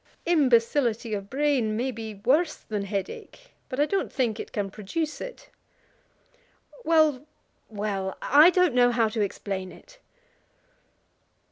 [0.25, 5.21] "Imbecility of brain may be worse than headache, but I don't think it can produce
[5.21, 5.51] it."
[6.83, 7.27] "Well,
[7.69, 9.99] well; I don't know how to explain it."